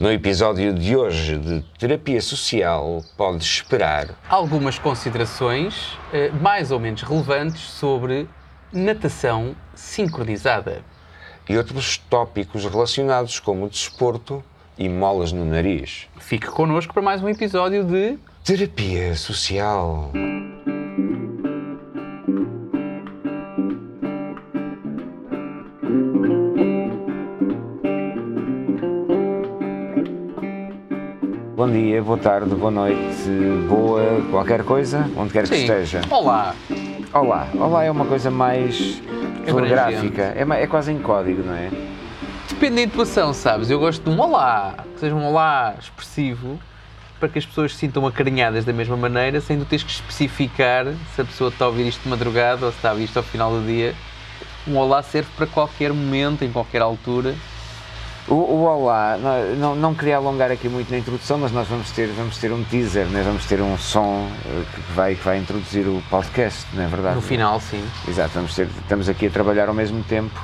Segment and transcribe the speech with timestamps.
[0.00, 7.02] No episódio de hoje de Terapia Social, pode esperar algumas considerações eh, mais ou menos
[7.02, 8.28] relevantes sobre
[8.72, 10.82] natação sincronizada.
[11.48, 14.44] e outros tópicos relacionados como o desporto
[14.78, 16.06] e molas no nariz.
[16.20, 20.12] Fique connosco para mais um episódio de Terapia Social.
[31.98, 33.28] Dia, boa tarde, boa noite,
[33.68, 35.62] boa qualquer coisa, onde quer que Sim.
[35.62, 36.00] esteja.
[36.10, 36.54] Olá.
[37.12, 39.02] Olá, olá é uma coisa mais
[39.44, 41.70] telegráfica, é, é quase em código, não é?
[42.48, 43.68] Depende da intuação, sabes?
[43.70, 46.58] Eu gosto de um olá, que seja um olá expressivo,
[47.18, 50.86] para que as pessoas se sintam acarinhadas da mesma maneira, sem tu teres que especificar
[51.14, 53.16] se a pessoa está a ouvir isto de madrugada ou se está a ouvir isto
[53.16, 53.94] ao final do dia.
[54.66, 57.34] Um olá serve para qualquer momento, em qualquer altura.
[58.30, 59.16] O, o Olá,
[59.56, 62.62] não, não, queria alongar aqui muito na introdução, mas nós vamos ter, vamos ter um
[62.62, 63.22] teaser, né?
[63.24, 67.14] vamos ter um som eh, que vai, que vai introduzir o podcast, não é verdade?
[67.14, 67.82] No final, sim.
[68.06, 70.38] Exato, vamos ter, estamos aqui a trabalhar ao mesmo tempo,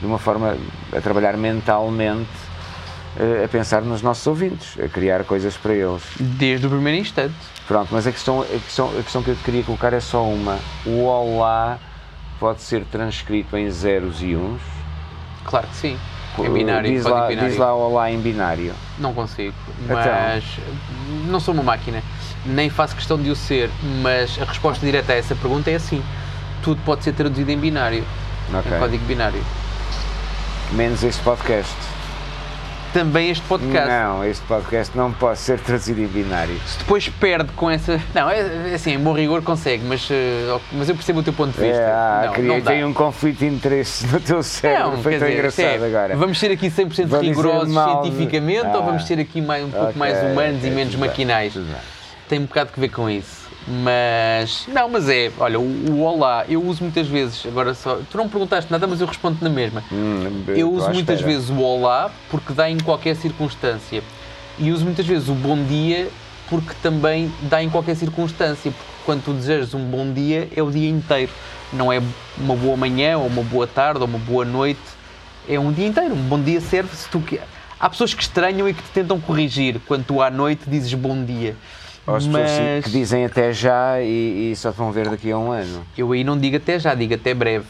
[0.00, 0.54] de uma forma,
[0.94, 2.28] a trabalhar mentalmente,
[3.18, 6.02] eh, a pensar nos nossos ouvintes, a criar coisas para eles.
[6.20, 7.34] Desde o primeiro instante.
[7.66, 10.58] Pronto, mas a questão, a questão, a questão que eu queria colocar é só uma.
[10.84, 11.78] O Olá
[12.38, 14.60] pode ser transcrito em zeros e uns.
[15.46, 15.98] Claro que sim.
[16.38, 17.50] Em binário, diz lá, binário.
[17.50, 18.72] diz lá Olá em binário.
[18.98, 19.96] Não consigo, Então.
[19.96, 20.44] mas
[21.28, 22.02] não sou uma máquina,
[22.46, 23.68] nem faço questão de o ser,
[24.02, 26.02] mas a resposta direta a essa pergunta é assim:
[26.62, 28.04] tudo pode ser traduzido em binário,
[28.54, 28.72] Ok.
[28.74, 29.42] em código binário.
[30.72, 31.74] Menos este podcast.
[32.92, 33.88] Também este podcast.
[33.88, 36.58] Não, este podcast não pode ser traduzido em binário.
[36.66, 38.00] Se depois perde com essa.
[38.12, 41.32] Não, é, é assim, em bom rigor consegue, mas, eh, mas eu percebo o teu
[41.32, 41.80] ponto de vista.
[41.80, 44.90] É, ah, não, queria, não tem um conflito de interesse no teu cérebro.
[44.96, 46.16] Não, Foi tão dizer, engraçado é, agora.
[46.16, 49.64] Vamos ser aqui 100% Vou dizer rigorosos de- cientificamente ou Ah, vamos ser aqui mais,
[49.64, 51.54] um pouco Ok, mais humanos e ok, menos maquinais?
[51.54, 51.99] bem.
[52.30, 53.50] Tem um bocado que ver com isso.
[53.66, 58.16] Mas, não, mas é, olha, o, o olá, eu uso muitas vezes, agora só, tu
[58.16, 59.82] não perguntaste nada, mas eu respondo na mesma.
[59.92, 61.32] Hum, Eu uso muitas espera.
[61.32, 64.02] vezes o olá porque dá em qualquer circunstância.
[64.58, 66.08] E uso muitas vezes o bom dia
[66.48, 68.70] porque também dá em qualquer circunstância.
[68.70, 71.32] Porque quando tu desejas um bom dia, é o dia inteiro.
[71.72, 72.00] Não é
[72.38, 74.80] uma boa manhã, ou uma boa tarde, ou uma boa noite.
[75.48, 76.14] É um dia inteiro.
[76.14, 77.46] Um bom dia serve se tu quer.
[77.78, 81.24] Há pessoas que estranham e que te tentam corrigir quando tu à noite dizes bom
[81.24, 81.56] dia.
[82.16, 85.50] As pessoas Mas que dizem até já e, e só vão ver daqui a um
[85.52, 85.84] ano.
[85.96, 87.66] eu aí não digo até já, digo até breve.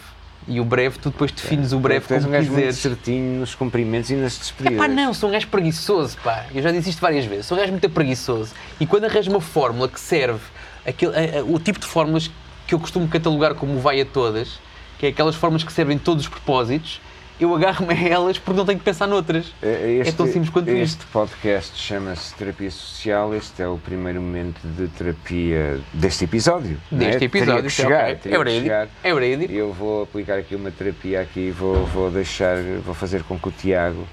[0.48, 3.54] E o breve, tu depois defines o breve tu como um gajo muito certinho nos
[3.54, 4.78] cumprimentos e nas despedidas.
[4.78, 6.46] Pá, não, sou um gajo preguiçoso, pá.
[6.54, 7.46] Eu já disse isto várias vezes.
[7.46, 8.52] Sou um gajo muito preguiçoso.
[8.80, 10.40] E quando arranjo uma fórmula que serve,
[10.84, 12.30] aquele, a- a- o tipo de fórmulas
[12.66, 14.58] que eu costumo catalogar como vai a todas,
[14.98, 17.00] que é aquelas fórmulas que servem todos os propósitos,
[17.40, 19.52] eu agarro-me a elas porque não tenho que pensar noutras.
[19.62, 21.06] Eh, é tão simples quanto este isto.
[21.12, 23.34] podcast chama-se Terapia Social.
[23.34, 26.78] Este é o primeiro momento de terapia deste episódio.
[26.92, 26.94] é?
[26.96, 27.54] Deste episódio.
[27.54, 28.04] Teria que chegar.
[28.10, 28.14] ok.
[28.16, 28.88] teria É que chegar.
[29.02, 29.52] É verídico.
[29.52, 33.38] E eu vou aplicar aqui uma terapia aqui e vou, vou deixar, vou fazer com
[33.38, 34.06] que o Tiago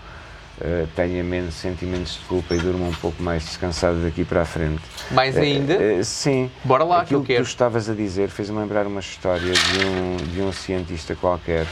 [0.61, 4.45] eh, tenha menos sentimentos de culpa e durma um pouco mais descansado daqui para a
[4.45, 4.81] frente.
[5.11, 6.49] Mais ainda, Eh, eh, sim.
[6.63, 9.85] bora lá que Aquilo eu que tu estavas a dizer fez-me lembrar uma história de
[9.85, 11.65] um, de um cientista qualquer.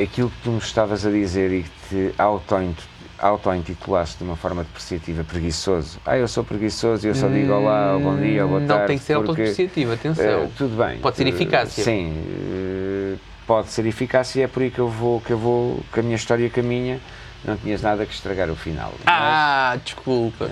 [0.00, 2.78] Aquilo que tu me estavas a dizer e que te auto-int-
[3.18, 5.98] auto-intitulaste de uma forma depreciativa, preguiçoso.
[6.06, 8.66] Ah, eu sou preguiçoso e eu só digo olá, ou bom dia, ou boa Hum,
[8.66, 8.80] tarde.
[8.80, 10.24] Não tem que ser autodepreciativo, atenção.
[10.24, 10.98] eh, tudo bem.
[10.98, 11.84] Pode ser Eh, eficácia.
[11.84, 13.16] Sim, eh,
[13.46, 16.02] pode ser eficácia e é por aí que eu vou, que eu vou, que a
[16.02, 16.98] minha história caminha.
[17.44, 18.92] Não tinhas nada que estragar o final.
[19.04, 20.48] ah, desculpa.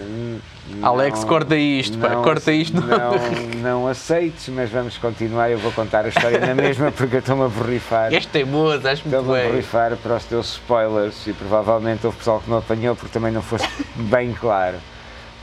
[0.75, 2.81] Mas, Alex, corta isto, pá, corta isto.
[2.81, 3.13] Não,
[3.63, 5.51] não aceites, mas vamos continuar.
[5.51, 8.13] Eu vou contar a história na mesma porque eu estou-me a borrifar.
[8.13, 9.51] És teimoso, acho muito Estou-me a bem.
[9.51, 13.43] borrifar para os teus spoilers e provavelmente houve pessoal que não apanhou porque também não
[13.43, 14.77] foste bem claro.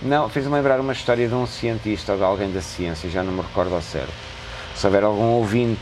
[0.01, 3.33] Não, fez-me lembrar uma história de um cientista ou de alguém da ciência, já não
[3.33, 4.13] me recordo ao certo.
[4.75, 5.81] Se houver algum ouvinte,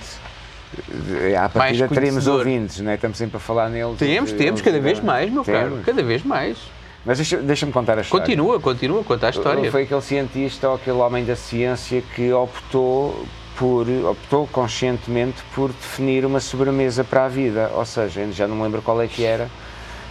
[1.22, 2.96] eh, à partida teremos ouvintes, não é?
[2.96, 3.98] estamos sempre a falar neles.
[3.98, 5.80] Temos, eh, temos, cada vez mais, meu caro.
[5.86, 6.58] Cada vez mais.
[7.06, 8.26] Mas deixa- deixa-me contar a história.
[8.26, 9.72] Continua, continua, conta a história.
[9.72, 13.26] Foi aquele cientista ou aquele homem da ciência que optou
[13.58, 18.64] por optou conscientemente por definir uma sobremesa para a vida, ou seja, já não me
[18.64, 19.50] lembro qual é que era,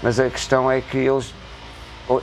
[0.03, 1.35] mas a questão é que eles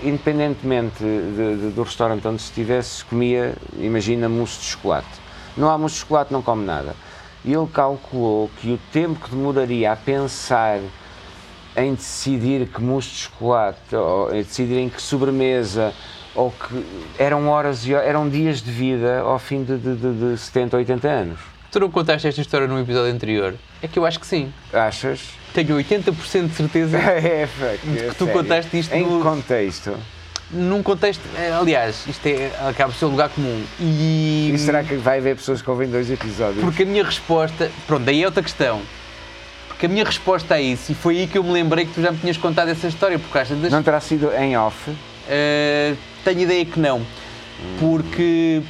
[0.04, 5.08] independentemente de- de- do restaurante onde estivesse, comia, imagina, mousse de chocolate.
[5.58, 6.96] Não há mousse de chocolate, não come nada.
[7.44, 10.80] E ele calculou que o tempo que demoraria a pensar
[11.76, 15.94] em decidir que mousse de chocolate, ou em decidir em que sobremesa,
[16.36, 16.86] ou que
[17.18, 21.08] eram horas e eram dias de vida ao fim de, de, de, de 70, 80
[21.10, 21.40] anos.
[21.72, 23.54] Tu não contaste esta história num episódio anterior?
[23.82, 24.52] É que eu acho que sim.
[24.74, 25.22] Achas?
[25.54, 28.34] Tenho 80% de certeza é, fuck, que é tu sério.
[28.34, 29.96] contaste isto em no- contexto.
[30.52, 31.22] num contexto.
[31.38, 33.64] eh, Aliás, isto é, acaba por ser um lugar comum.
[33.80, 36.62] E, E será que vai haver pessoas que ouvem dois episódios?
[36.64, 37.72] Porque a minha resposta.
[37.88, 38.82] Pronto, daí é outra questão.
[39.82, 42.04] Porque a minha resposta a isso, e foi aí que eu me lembrei que tu
[42.04, 43.72] já me tinhas contado essa história, porque às vezes.
[43.72, 44.92] Não terá sido em off?
[44.92, 47.02] Uh, tenho ideia que não.
[47.80, 48.62] Porque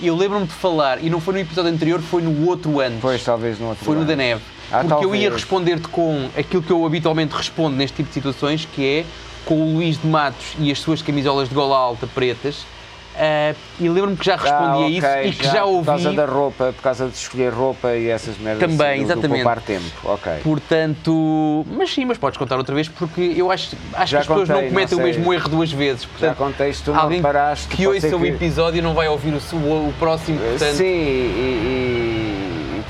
[0.00, 2.98] eu lembro-me de falar, e não foi no episódio anterior, foi no outro antes.
[3.02, 4.08] Pois, talvez no outro Foi no ano.
[4.08, 4.40] da neve.
[4.72, 5.32] Ah, porque eu ia talvez.
[5.34, 9.04] responder-te com aquilo que eu habitualmente respondo neste tipo de situações, que é
[9.44, 12.64] com o Luís de Matos e as suas camisolas de gola alta pretas.
[13.16, 15.84] Ah, e lembro-me que já respondi Ah, a isso e que já, ouvi.
[15.84, 18.68] Por causa da roupa, por causa de escolher roupa e essas merdas.
[18.68, 19.42] Também, do- do exatamente.
[19.44, 20.32] poupar tempo, ok.
[20.42, 24.26] Portanto, mas sim, mas podes contar outra vez porque eu acho, acho Já que as
[24.26, 26.02] pessoas contei, não cometem não o mesmo erro duas vezes.
[26.02, 27.68] Já Portanto, contei, se tu não alguém reparaste.
[27.68, 30.86] que ouça o que- episódio não vai ouvir o, o- o próximo, portanto, Sim, e-
[30.86, 32.13] e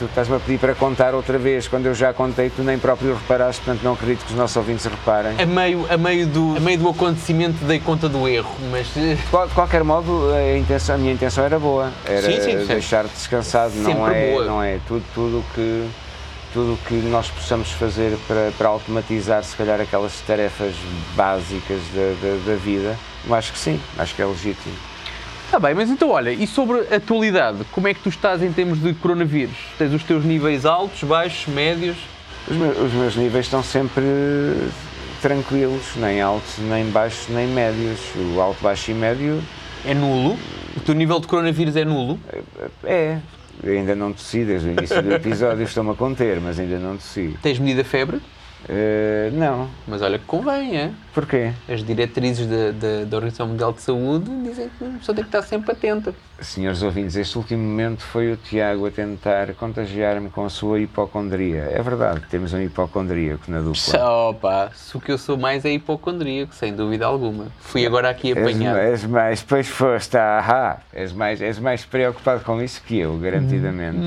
[0.04, 3.14] tu estás-me a pedir para contar outra vez, quando eu já contei, tu nem próprio
[3.14, 5.32] reparaste, portanto não acredito que os nossos ouvintes reparem.
[5.40, 9.14] a meio, a, meio do, a meio do acontecimento dei conta do erro, mas eh,
[9.14, 12.64] De qual- de qualquer modo, a, intenção, a minha intenção era boa, era sempre.
[12.66, 14.44] deixar-te descansado, não é, boa.
[14.44, 15.88] não é tudo tudo que
[16.52, 20.72] tudo que nós possamos fazer para, para automatizar, se calhar, aquelas tarefas
[21.16, 22.96] básicas da, da, da vida,
[23.26, 24.74] eu acho que sim, acho que é legítimo.
[25.54, 28.52] Está bem, mas então olha, e sobre a atualidade, como é que tu estás em
[28.52, 29.54] termos de coronavírus?
[29.78, 31.96] Tens os teus níveis altos, baixos, médios?
[32.50, 34.02] Os meus, os meus níveis estão sempre
[35.22, 38.00] tranquilos, nem altos, nem baixos, nem médios.
[38.34, 39.40] O alto, baixo e médio
[39.84, 40.36] É nulo?
[40.76, 42.18] O teu nível de coronavírus é nulo?
[42.82, 43.20] é.
[43.62, 46.96] Eu ainda não tossi desde o início do episódio, estou-me a conter, mas ainda não
[46.96, 47.38] tossi.
[47.40, 48.20] Tens medida febre?
[48.68, 49.68] Eh, não.
[49.86, 50.90] Mas olha que convém, é?
[51.12, 51.52] Porquê?
[51.68, 55.28] As diretrizes da, da, da Organização Mundial de Saúde dizem que a pessoa tem que
[55.28, 56.14] estar sempre atenta.
[56.40, 61.68] Senhores ouvintes, este último momento foi o Tiago a tentar contagiar-me com a sua hipocondria.
[61.72, 64.28] É verdade, temos um hipocondríaco na dupla.
[64.30, 67.46] Opa, se o que eu sou mais é hipocondríaco, sem dúvida alguma.
[67.60, 68.78] Fui agora aqui És, apanhado.
[68.78, 73.98] és mais, pois foste, ahá, és mais, és mais preocupado com isso que eu, garantidamente.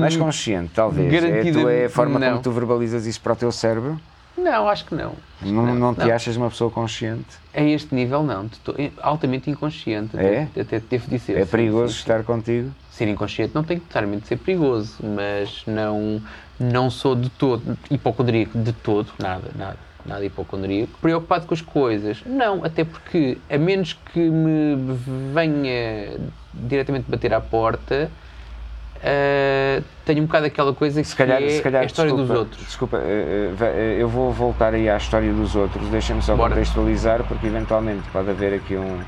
[0.00, 1.12] mais consciente, talvez.
[1.12, 2.28] É, a tua- é a Hum, garantidamente, forma não.
[2.30, 4.00] como tu verbalizas isso para o teu cérebro?
[4.36, 5.12] Não, acho que não.
[5.42, 6.14] Não, não, te não.
[6.14, 7.36] achas uma pessoa consciente?
[7.54, 8.46] A este nível, não.
[8.46, 10.16] Estou altamente inconsciente.
[10.16, 10.44] É?
[10.44, 11.36] Até, até devo dizer.
[11.38, 12.00] É perigoso sim, sim.
[12.00, 12.70] estar contigo?
[12.90, 16.20] Ser inconsciente não tem que necessariamente ser perigoso, mas não,
[16.58, 20.98] não sou de todo hipocondríaco, de todo, nada, nada, nada hipocondríaco.
[21.00, 24.76] Preocupado com as coisas, não, até porque, a menos que me
[25.34, 26.18] venha
[26.52, 28.10] diretamente bater à porta,
[30.04, 32.38] tenho um bocado aquela coisa que Se calhar, é se calhar a história desculpa, dos
[32.38, 32.66] outros.
[32.66, 36.50] Desculpa, eh, eh, eh, eu vou voltar aí à história dos outros, deixa-me só Bora.
[36.50, 39.00] contextualizar, porque eventualmente pode haver aqui um,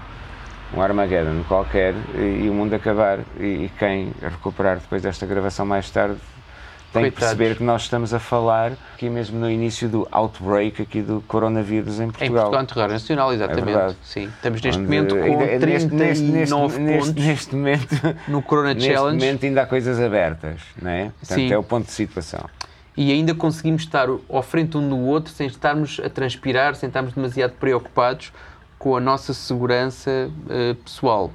[0.76, 3.20] um Armageddon qualquer e, e o mundo acabar.
[3.38, 6.16] E, e quem recuperar depois desta gravação mais tarde
[7.02, 11.02] tem que perceber que nós estamos a falar aqui mesmo no início do outbreak aqui
[11.02, 12.34] do coronavírus em Em Portugal.
[12.50, 13.64] Portugal, em território nacional, exatamente.
[13.64, 13.96] verdade.
[14.02, 14.24] Sim.
[14.26, 17.88] Estamos neste Onde momento com ainda- 39 neste, neste, neste, pontos neste, neste momento,
[18.28, 19.18] no Corona neste Challenge.
[19.24, 21.04] momento ainda há coisas abertas, não é?
[21.20, 21.52] Portanto, Sim.
[21.52, 22.48] é o ponto de situação.
[22.96, 27.12] e ainda conseguimos estar ao frente um do outro sem estarmos a transpirar, sem estarmos
[27.12, 28.32] demasiado preocupados
[28.78, 31.30] com a nossa segurança eh, pessoal.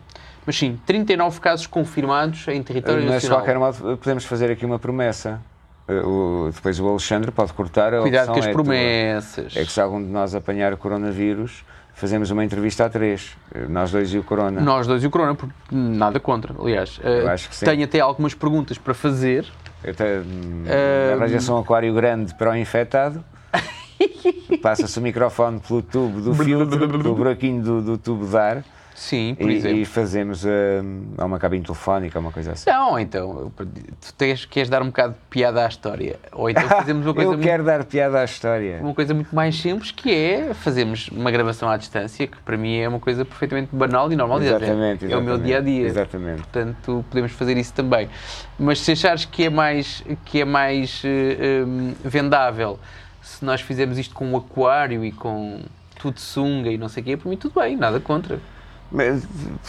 [0.46, 3.40] Mas sim, 39 casos confirmados em território Mas de nacional.
[3.40, 5.42] qualquer modo podemos fazer aqui uma promessa.
[5.90, 6.08] Uh,
[6.48, 8.54] o- depois o Alexandre pode cortar a Cuidado com as é tua.
[8.54, 9.58] promessas.
[9.58, 11.64] É que se algum de nós apanhar o coronavírus,
[11.96, 13.36] fazemos uma entrevista a três.
[13.56, 14.62] Uh, Nós dois e o Corona.
[14.62, 17.00] Nós dois e o Corona, porque nada contra, aliás.
[17.04, 17.66] Eh, Eu acho que sim.
[17.66, 19.46] Tenho até algumas perguntas para fazer.
[19.84, 23.24] Hum, Ah, Arranja-se um aquário grande para o infectado.
[24.62, 28.64] Passa-se o microfone pelo tubo do filtro, pelo buraquinho do, do tubo de ar
[29.00, 29.78] Sim, por e, exemplo.
[29.78, 30.46] e fazemos
[31.18, 32.70] a uma cabine telefónica, uma coisa assim.
[32.70, 36.20] Não, então, tu tens, queres dar um bocado de piada à história.
[36.34, 38.80] Ou então fazemos uma coisa Eu muito quero dar piada à história.
[38.82, 42.76] uma coisa muito mais simples que é fazermos uma gravação à distância, que para mim
[42.78, 44.42] é uma coisa perfeitamente banal e normal.
[44.42, 45.88] é- Exatamente, É o meu exatamente, dia a dia.
[45.88, 46.38] Exatamente.
[46.42, 48.10] Portanto, podemos fazer isso também.
[48.60, 52.78] Mas se achares que é mais, que é mais eh, hum, vendável
[53.22, 55.62] se nós fizermos isto com um aquário e com
[55.98, 58.40] tudo sunga e não sei o quê, para mim tudo bem, nada contra.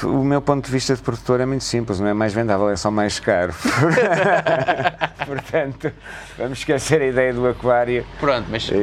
[0.03, 2.77] O meu ponto de vista de produtor é muito simples, não é mais vendável, é
[2.77, 3.53] só mais caro.
[5.27, 5.93] Portanto,
[6.39, 8.75] vamos esquecer a ideia do aquário Pronto, mas e,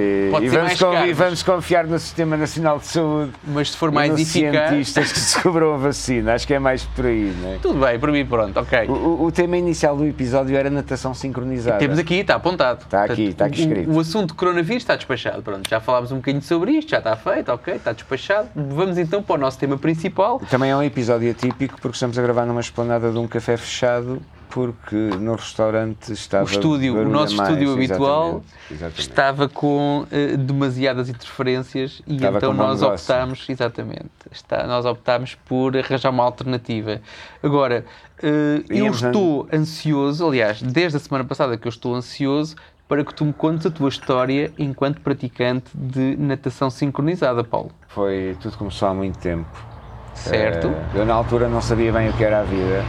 [0.41, 1.15] e vamos, caro.
[1.15, 5.11] vamos confiar no Sistema Nacional de Saúde Mas se for e mais nos eficaz, cientistas
[5.11, 6.33] que descobriram a vacina.
[6.35, 7.57] Acho que é mais por aí, não é?
[7.57, 8.87] tudo bem, para mim pronto, ok.
[8.87, 11.79] O, o- o tema inicial do episódio era natação sincronizada.
[11.79, 12.83] Temos aqui, está apontado.
[12.83, 13.91] Está aqui, está aqui o- escrito.
[13.91, 15.41] O, assunto do coronavírus está despachado.
[15.41, 18.49] Pronto, já falámos um bocadinho sobre isto, já está feito, ok, está despachado.
[18.55, 20.26] Vamos então para o nosso tema principal.
[20.49, 24.21] Também é um episódio atípico porque estamos a gravar numa esplanada de um café fechado
[24.49, 26.45] porque no restaurante estava.
[26.45, 28.99] O estúdio, o nosso mais, estúdio habitual exatamente, exatamente.
[28.99, 35.75] estava com eh, demasiadas interferências e Estava então nós optámos, exatamente, está, nós optámos por
[35.77, 37.01] arranjar uma alternativa.
[37.43, 37.85] Agora,
[38.23, 42.55] eh, eu estou ansioso, aliás, desde a semana passada que eu estou ansioso
[42.87, 47.71] para que tu me contes a tua história enquanto praticante de natação sincronizada, Paulo.
[47.89, 49.76] Foi, tudo começou há muito tempo.
[50.17, 50.67] Certo?
[50.67, 52.83] Eh, eu na altura não sabia bem o que era a vida.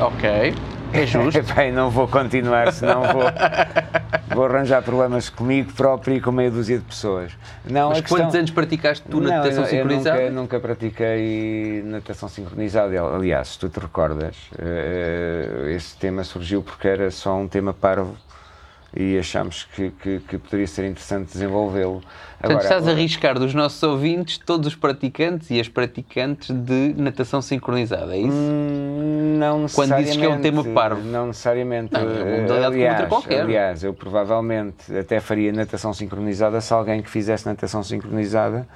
[0.00, 0.54] Ok.
[0.92, 1.40] É justo.
[1.60, 3.22] E não vou continuar, senão vou,
[4.34, 7.32] vou arranjar problemas comigo próprio e com meia dúzia de pessoas.
[7.64, 8.18] Não, Mas questão...
[8.18, 10.20] quantos anos praticaste tu Não, natação eu, eu sincronizada?
[10.20, 13.00] nunca, nunca pratiquei natação sincronizada.
[13.00, 18.14] Aliás, se tu te recordas, eh, esse tema surgiu porque era só um tema parvo
[18.94, 22.02] e achámos que, que, que poderia ser interessante desenvolvê-lo.
[22.40, 27.40] Portanto, estás a arriscar dos nossos ouvintes todos os praticantes e as praticantes de natação
[27.40, 28.32] sincronizada, é isso?
[28.32, 31.02] Hum, Não Quando dizes que é um necessariamente, tema parvo.
[31.02, 31.92] Não necessariamente.
[31.92, 33.40] Não, é uma Eh, modalidade outra aliás, qualquer.
[33.42, 38.66] aliás, eu provavelmente até faria natação sincronizada se alguém que fizesse natação sincronizada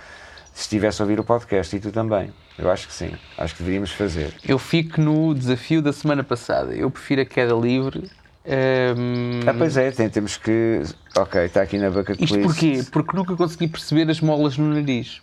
[0.55, 2.33] estivesse a ouvir o podcast e tu também.
[2.59, 3.11] Eu acho que sim.
[3.37, 4.33] Acho que deveríamos fazer.
[4.49, 6.75] Eu fico no desafio da semana passada.
[6.75, 8.11] Eu prefiro a queda livre.
[8.49, 10.83] Hum, Ah, pois é, tem- temos que.
[11.17, 12.47] Ok, está aqui na bucket Isto list.
[12.47, 12.81] porquê?
[12.93, 15.21] Porque nunca consegui perceber as molas no nariz.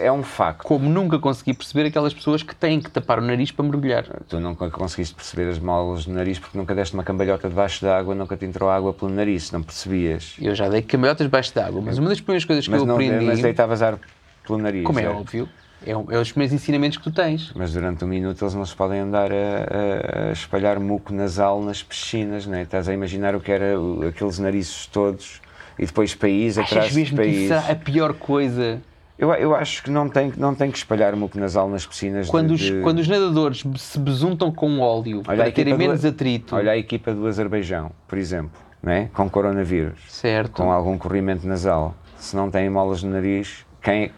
[0.00, 0.64] É um facto.
[0.64, 4.04] Como nunca consegui perceber aquelas pessoas que têm que tapar o nariz para mergulhar.
[4.28, 7.96] Tu nunca conseguiste perceber as molas do nariz porque nunca deste uma cambalhota debaixo da
[7.96, 10.34] água, nunca te entrou água pelo nariz, não percebias.
[10.40, 12.94] Eu já dei cambalhotas debaixo d'água, mas uma das primeiras coisas que Mas, eu não,
[12.94, 13.98] aprendi, mas deitavas ar
[14.46, 14.84] pelo nariz.
[14.84, 15.48] como é óbvio,
[15.86, 17.52] é, um- é os primeiros ensinamentos que tu tens.
[17.54, 21.62] Mas durante um minuto eles não se podem andar a, a- a espalhar muco nasal
[21.62, 22.62] nas piscinas, não é?
[22.62, 23.74] Estás a imaginar o que era
[24.08, 25.40] aqueles narizes todos
[25.78, 27.38] e depois país atrás Achas de mesmo que país.
[27.44, 28.80] isso é a pior coisa?
[29.18, 32.26] Eu, eu acho que não tem, não tem que espalhar muco nasal nas piscinas.
[32.26, 35.78] de- Quando os, de- quando os nadadores se besuntam com óleo Olha para terem do-
[35.78, 39.08] menos atrito, Olha a equipa do Azerbaijão, por exemplo, não é?
[39.12, 40.52] com coronavírus, certo?
[40.62, 44.12] com algum corrimento nasal, se não têm molas no nariz, quem,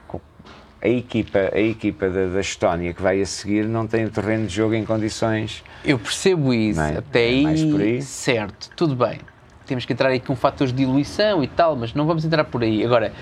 [0.82, 4.46] a equipa, a equipa da, da Estónia que vai a seguir não tem o terreno
[4.46, 5.62] de jogo em condições.
[5.84, 6.80] Eu percebo isso.
[6.80, 6.99] É?
[6.99, 8.02] Até É aí, aí.
[8.02, 9.18] certo, tudo bem.
[9.66, 12.62] Temos que entrar aí com fatores de diluição e tal, mas não vamos entrar por
[12.62, 12.84] aí.
[12.84, 13.12] Agora,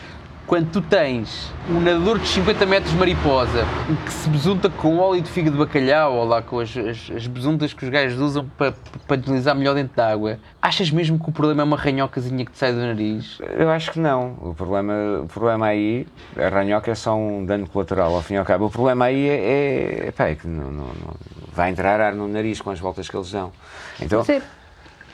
[0.48, 3.66] quando tu tens um nadador de 50 metros mariposa
[4.06, 7.26] que se besunta com óleo de figa de bacalhau ou lá com as, as, as
[7.26, 8.72] besuntas que os gajos usam para,
[9.06, 12.50] para deslizar melhor dentro da água, achas mesmo que o problema é uma ranhocazinha que
[12.52, 13.38] te sai do nariz?
[13.58, 14.38] Eu acho que não.
[14.40, 18.36] O problema, o problema aí, a ranhoca é só um dano colateral, ao fim e
[18.38, 18.64] ao cabo.
[18.66, 21.16] O problema aí é, é, epá, é que não, não- não-
[21.52, 23.52] vai entrar ar no nariz com as voltas que eles dão.
[24.00, 24.24] Então,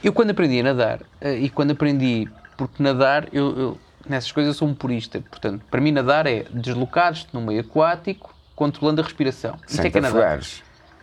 [0.03, 4.55] Eu quando aprendi a nadar, eh, e quando aprendi, porque nadar, eu, eu- nessas coisas
[4.55, 9.05] eu sou um purista, portanto, para mim nadar é deslocares-te no meio aquático, controlando a
[9.05, 9.57] respiração.
[9.67, 10.41] Isso sem é que é nadar.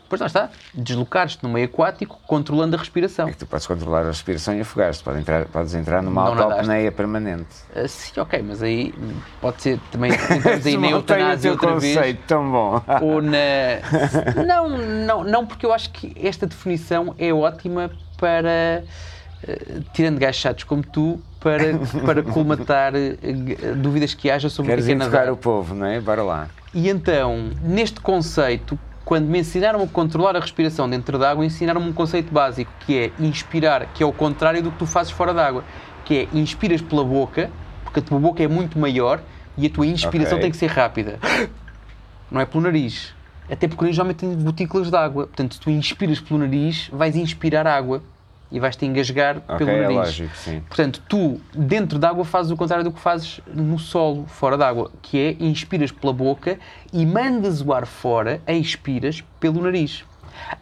[0.09, 3.29] Pois lá está, deslocares-te no meio aquático, controlando a respiração.
[3.29, 5.01] É que tu podes controlar a respiração e afogar-te.
[5.01, 7.47] Pode entrar, podes entrar numa Não autoapneia permanente.
[7.73, 8.93] Ah, sim, ok, mas aí
[9.39, 11.95] pode ser também, entramos aí na eutanásia outra vez.
[11.95, 12.83] conceito, tão bom.
[13.01, 13.37] ou na.
[14.45, 18.83] Não, não, não, porque eu acho que esta definição é ótima para.
[19.47, 23.17] eh, tirando gajos chatos como tu, para, para colmatar eh,
[23.75, 25.31] dúvidas que haja sobre Queres o que é nadar.
[25.31, 25.99] o povo, não é?
[25.99, 26.47] Bora lá.
[26.73, 31.89] E então, neste conceito, quando me ensinaram a controlar a respiração dentro da água, ensinaram-me
[31.89, 35.33] um conceito básico, que é inspirar, que é o contrário do que tu fazes fora
[35.33, 35.63] da água,
[36.05, 37.49] que é inspiras pela boca,
[37.83, 39.19] porque a tua boca é muito maior
[39.57, 40.43] e a tua inspiração Ok.
[40.43, 41.17] tem que ser rápida.
[42.29, 43.13] Não é pelo nariz.
[43.49, 45.27] Até porque o nariz geralmente tem gotículas de água.
[45.27, 48.01] Portanto, se tu inspiras pelo nariz, vais inspirar água
[48.51, 49.97] e vais-te engasgar Ok, pelo é nariz.
[49.97, 50.59] lógico, sim.
[50.67, 54.67] Portanto, tu, dentro da água, fazes o contrário do que fazes no solo, fora da
[54.67, 56.59] água, que é inspiras pela boca
[56.91, 60.03] e mandas o ar fora, expiras pelo nariz.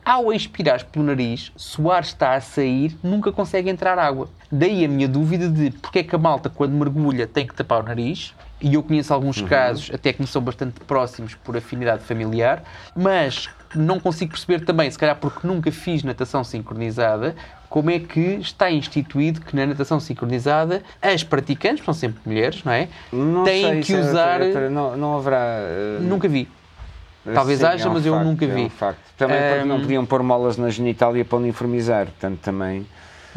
[0.04, 4.30] Ao expirares pelo nariz, se o ar está a sair, nunca consegue entrar água.
[4.52, 7.82] Daí a minha dúvida de porque é que a malta, quando mergulha, tem que tapar
[7.82, 8.34] o nariz.
[8.62, 12.62] E eu conheço alguns casos, até que me são bastante próximos por afinidade familiar,
[12.94, 17.36] mas não consigo perceber também, se calhar porque nunca fiz natação sincronizada,
[17.70, 22.72] como é que está instituído que na natação sincronizada as praticantes, são sempre mulheres, não
[22.74, 22.88] é?
[23.14, 24.42] Não têm sei que é usar.
[24.42, 25.38] outra- não, não haverá.
[25.62, 26.48] eh, Nunca vi.
[27.34, 28.62] Talvez sim, haja, é um mas eu facto, nunca é vi.
[28.64, 29.00] um facto.
[29.18, 32.88] Também porque não podiam pôr molas na genitália para uniformizar, portanto também.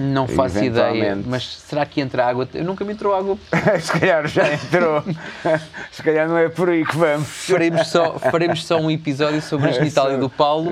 [0.02, 2.49] Não faço ideia, mas será que entra água?
[2.54, 3.37] Eu nunca me entrou água.
[3.80, 5.02] Se calhar já entrou.
[5.92, 7.28] Se calhar não é por aí que vamos.
[7.28, 10.71] Faremos só, faremos só um episódio sobre a genitália do Paulo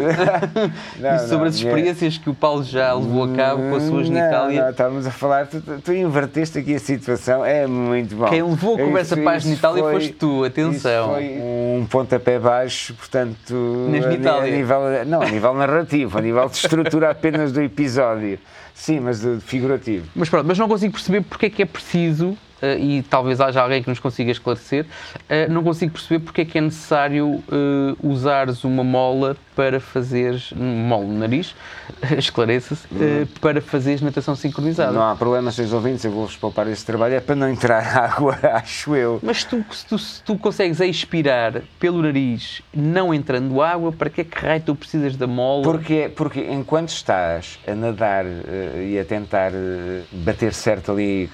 [0.99, 3.81] Não, e sobre não, as experiências que o Paulo já levou a cabo com a
[3.81, 4.63] sua Não, genitália.
[4.63, 8.27] Não, estávamos a falar, tu, tu- inverteste aqui a situação, é muito bom.
[8.27, 11.11] Quem levou a conversa Isso- para a genitália foi- foste tu, atenção.
[11.15, 13.55] Foi um pontapé baixo, portanto.
[13.89, 14.41] Na a.
[14.41, 18.39] A nível, não, a nível narrativo, a nível de estrutura apenas do episódio.
[18.81, 20.09] Sim, mas de figurativo.
[20.17, 22.35] Mas pronto, mas não consigo perceber porque é que é preciso, eh,
[22.79, 24.87] e talvez haja alguém que nos consiga esclarecer,
[25.29, 30.53] eh, não consigo perceber porque é que é necessário eh, usares uma mola para fazeres,
[30.53, 31.55] mola no nariz,
[32.17, 34.93] esclareça-se, eh, para fazeres natação sincronizada.
[34.93, 38.39] Não há problema, seus ouvintes, eu vou-vos poupar esse trabalho, é para não entrar água,
[38.55, 39.21] acho eu.
[39.23, 44.23] Mas tu, se, tu, se tu consegues expirar pelo nariz, não entrando água, para que
[44.23, 45.63] é que raio tu precisas da mola?
[45.63, 51.31] Porque, porque enquanto estás a nadar eh, e a tentar eh, bater certo ali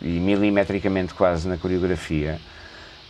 [0.00, 2.38] e milimetricamente quase na coreografia,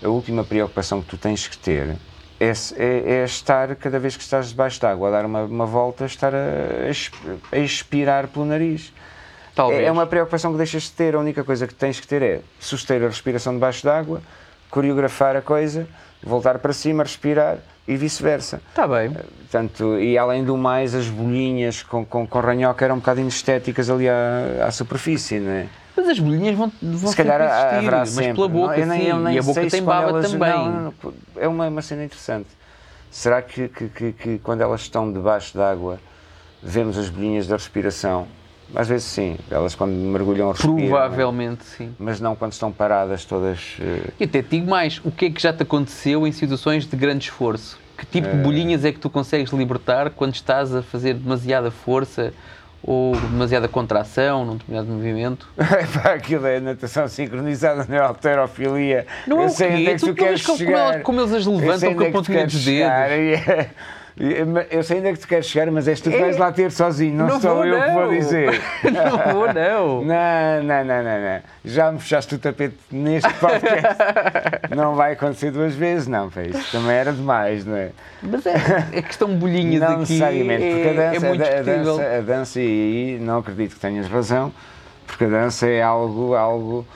[0.02, 1.96] a última preocupação que tu tens que ter
[2.40, 6.04] é, é- é estar, cada vez que estás debaixo d'água, a dar uma, uma volta,
[6.04, 6.38] estar a,
[7.52, 8.92] a expirar pelo nariz.
[9.54, 9.80] Talvez.
[9.82, 11.16] É, é uma preocupação que deixas de ter.
[11.16, 14.22] A única coisa que tens que ter é suster a respiração debaixo d'água,
[14.70, 15.88] coreografar a coisa,
[16.22, 18.60] voltar para cima, respirar e vice-versa.
[18.70, 19.10] Está bem.
[19.10, 23.88] Portanto, e além do mais, as bolinhas com, com, com ranhoca eram um bocadinho estéticas
[23.88, 25.66] ali à, à superfície, não é?
[25.96, 28.34] Mas as bolinhas vão, vão Se calhar existir, haverá mas sempre.
[28.34, 30.50] pela boca não, eu nem, sim, eu nem e a boca tem baba elas- também.
[30.52, 30.94] não,
[31.36, 32.46] é uma, uma cena interessante.
[33.10, 35.98] Será que, que, que, que quando elas estão debaixo d'água
[36.62, 38.28] vemos as bolinhas da respiração?
[38.74, 40.76] Às vezes sim, elas quando mergulham respiram.
[40.76, 41.94] Provavelmente sim.
[41.98, 43.76] Mas não quando estão paradas todas.
[43.80, 46.84] eh, E até te digo mais, o que é que já te aconteceu em situações
[46.86, 47.78] de grande esforço?
[47.96, 52.32] Que tipo de bolhinhas é que tu consegues libertar quando estás a fazer demasiada força
[52.80, 55.48] ou demasiada contração num determinado movimento?
[55.56, 59.04] Pá, aquilo é natação sincronizada, não é alterofilia.
[59.26, 59.90] Não é o sei quê?
[59.90, 61.00] é Tu- tu, vês queres como- como chegar.
[61.22, 63.66] eles as levantam onde com a é pontinha dos chegar, dedos.
[64.20, 66.50] É- Eu sei onde é que tu queres chegar, mas és tu que vais lá
[66.52, 68.10] ter sozinho, não, Não sou vou, eu que vou não.
[68.10, 68.60] dizer.
[68.92, 70.04] não vou, não.
[70.04, 71.40] Não, não, não, não, não.
[71.64, 73.96] Já me fechaste o tapete neste podcast.
[74.76, 77.90] não vai acontecer duas vezes, não, pá, isso também era demais, não é?
[78.22, 78.54] Mas é,
[78.92, 80.00] é questão de bolhinhas não aqui.
[80.00, 81.96] necessariamente, é, porque a dança, é muito a, discutível.
[81.96, 84.52] dança, a dança, e aí não acredito que tenhas razão,
[85.06, 86.86] porque a dança é algo, algo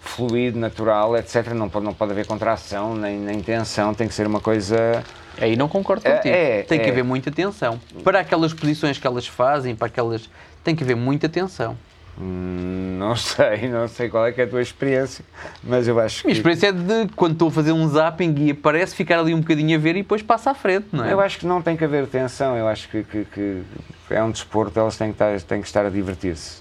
[0.00, 1.48] fluido, natural, etc.
[1.48, 5.02] Não pode, não pode haver contração, nem, nem tensão, tem que ser uma coisa.
[5.38, 6.34] Aí não concordo É, contigo.
[6.34, 6.90] é, tem que é.
[6.90, 7.80] haver muita atenção.
[8.04, 10.28] Para aquelas posições que elas fazem, para aquelas.
[10.64, 11.76] Tem que haver muita atenção.
[12.20, 15.24] hum, não sei, não sei qual é que é a tua experiência,
[15.64, 16.38] mas eu acho A minha que.
[16.38, 19.74] experiência é de quando estou a fazer um zapping e aparece, ficar ali um bocadinho
[19.76, 21.12] a ver e depois passa à frente, não é?
[21.12, 23.62] Eu acho que não tem que haver tensão, eu acho que, que- que
[24.10, 26.60] é um desporto, elas têm que estar, têm que estar a divertir-se,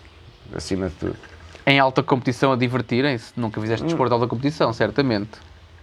[0.55, 1.15] acima de tudo.
[1.67, 3.33] Em alta competição a divertirem-se.
[3.35, 5.31] Nunca fizeste desporto de alta competição, certamente.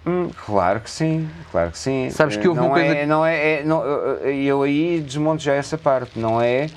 [0.06, 2.10] Hum, claro que sim, claro que sim.
[2.10, 5.42] Sabes que houve não uma coisa é, que- não é, é- não, eu- aí desmonto
[5.42, 6.16] já essa parte.
[6.18, 6.68] Não é,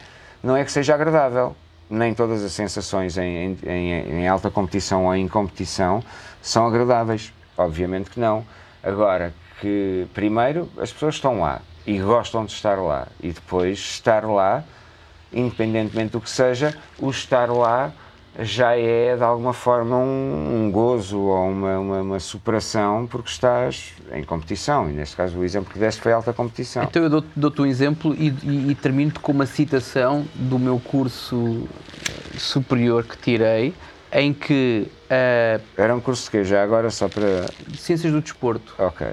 [0.41, 1.55] não é que seja agradável.
[1.89, 6.03] Nem todas as sensações em- em- em alta competição ou em competição
[6.41, 7.31] são agradáveis.
[7.55, 8.43] Obviamente que não.
[8.81, 13.07] Agora, que primeiro as pessoas estão lá e gostam de estar lá.
[13.21, 14.63] E depois estar lá,
[15.31, 17.91] independentemente do que seja, o estar lá
[18.37, 23.93] já é de alguma forma um, um gozo ou uma, uma, uma superação porque estás
[24.13, 26.83] em competição e neste caso o exemplo que deste foi alta competição.
[26.83, 30.79] Então eu dou- dou-te um exemplo e, e, e termino-te com uma citação do meu
[30.79, 31.67] curso
[32.37, 33.73] superior que tirei,
[34.11, 36.43] em que eh, Era um curso de quê?
[36.43, 37.45] Já agora só para.
[37.77, 39.07] Ciências do Desporto, Ok.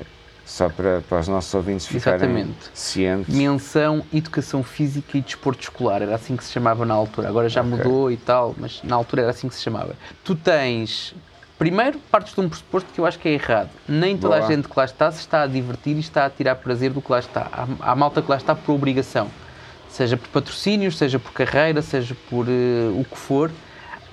[0.46, 2.70] Só para, para os nossos ouvintes ficarem Exatamente.
[2.72, 3.34] cientes.
[3.34, 7.62] menção Educação Física e Desporto Escolar, era assim que se chamava na altura, agora já
[7.62, 7.70] Ok.
[7.76, 9.96] mudou e tal, mas na altura era assim que se chamava.
[10.22, 11.14] Tu tens,
[11.58, 13.70] primeiro, partes de um pressuposto que eu acho que é errado.
[13.88, 14.48] Nem toda a Boa.
[14.52, 17.10] gente que lá está se está a divertir e está a tirar prazer do que
[17.10, 17.48] lá está.
[17.52, 19.28] Há, há malta que lá está por obrigação,
[19.88, 23.50] seja por patrocínios, seja por carreira, seja por eh, o que for.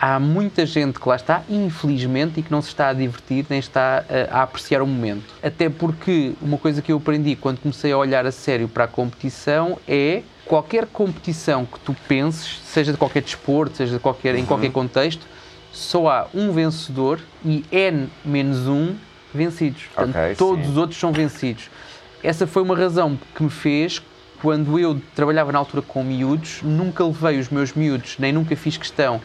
[0.05, 3.57] Há muita gente que lá está, infelizmente, e que não se está a divertir nem
[3.57, 5.23] está eh, a apreciar o momento.
[5.41, 8.87] Até porque uma coisa que eu aprendi quando comecei a olhar a sério para a
[8.87, 14.45] competição é qualquer competição que tu penses, seja de qualquer desporto, seja de qualquer, em
[14.45, 15.25] qualquer contexto,
[15.71, 18.95] só há um vencedor e N menos um
[19.33, 19.83] vencidos.
[19.95, 20.71] Portanto, Ok, todos sim.
[20.71, 21.69] os outros são vencidos.
[22.21, 24.01] Essa foi uma razão que me fez,
[24.41, 28.75] quando eu trabalhava na altura com miúdos, nunca levei os meus miúdos, nem nunca fiz
[28.75, 29.21] questão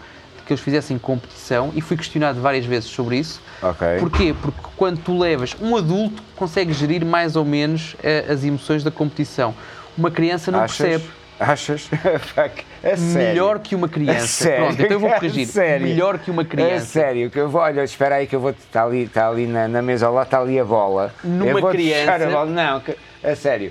[0.49, 3.41] que eles fizessem competição e fui questionado várias vezes sobre isso.
[3.63, 3.87] Ok.
[4.01, 4.35] Porquê?
[4.41, 8.91] Porque quando tu levas um adulto, consegue gerir mais ou menos eh, as emoções da
[8.91, 9.55] competição.
[9.97, 10.77] Uma criança não Achas?
[10.79, 11.05] percebe.
[11.39, 11.83] Achas?
[12.35, 13.29] Fuck, é sério.
[13.29, 14.25] Melhor que uma criança.
[14.25, 14.65] A sério?
[14.67, 15.45] Pronto, então eu vou corrigir.
[15.45, 15.87] A sério?
[15.87, 16.87] Melhor que uma É criança.
[16.87, 19.69] sério, que eu vou, olha, espera aí que eu vou, está ali, está ali na,
[19.69, 21.13] na mesa, lá está ali a bola.
[21.23, 22.47] Numa criança- puxar a bola.
[22.47, 23.71] Não, que, a sério.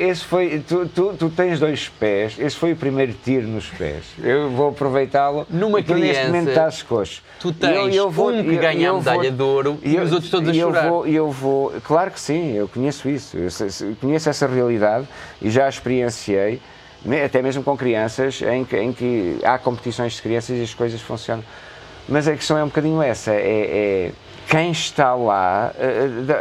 [0.00, 4.02] Esse foi, tu, tu, tu tens dois pés, esse foi o primeiro tiro nos pés.
[4.22, 5.46] Eu vou aproveitá-lo.
[5.48, 7.22] Numa tu neste criança, momento estás coxo.
[7.38, 8.10] Tu tens um
[8.44, 10.88] que ganha a medalha de ouro e os outros todos a eu chorar.
[10.88, 15.06] Vou, eu vou, claro que sim, eu conheço isso, eu conheço essa realidade
[15.40, 16.60] e já a experienciei,
[17.04, 20.74] me- até mesmo com crianças, em que, em que há competições de crianças e as
[20.74, 21.44] coisas funcionam.
[22.08, 23.36] Mas a questão é um bocadinho essa, é,
[24.08, 24.12] é
[24.48, 25.72] quem está lá,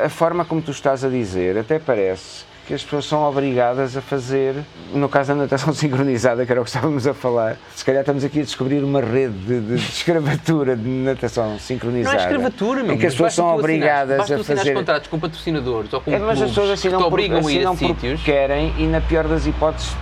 [0.04, 4.02] a forma como tu estás a dizer, até parece que as pessoas são obrigadas a
[4.02, 4.56] fazer,
[4.94, 8.24] no caso da natação sincronizada, que era o que estávamos a falar, se calhar estamos
[8.24, 12.18] aqui a descobrir uma rede de, de, de escravatura de natação Não sincronizada.
[12.18, 12.96] é escravatura, meu.
[12.96, 14.74] Em que as pessoas são obrigadas a fazer.
[14.74, 17.52] contratos com patrocinadores ou com É, mas as pessoas que assinam te por, obrigam a
[17.52, 18.22] ir assinam a sítios.
[18.24, 19.96] querem e, na pior das hipóteses,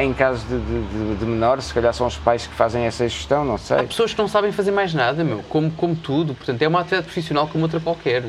[0.00, 3.44] em caso de, de, de, menores, se calhar são os pais que fazem essa gestão,
[3.44, 3.78] não sei.
[3.78, 6.34] Há pessoas que não sabem fazer mais nada, meu, como, como tudo.
[6.34, 8.22] Portanto, é uma atividade profissional como outra qualquer.